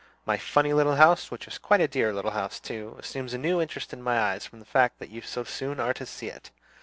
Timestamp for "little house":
0.73-1.29, 2.11-2.59